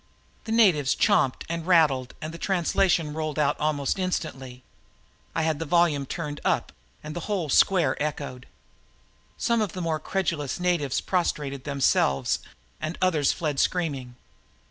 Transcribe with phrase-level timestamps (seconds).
[0.45, 4.63] The natives chomped and rattled and the translation rolled out almost instantly.
[5.35, 6.71] I had the volume turned up
[7.03, 8.47] and the whole square echoed.
[9.37, 12.39] Some of the more credulous natives prostrated themselves
[12.81, 14.15] and others fled screaming.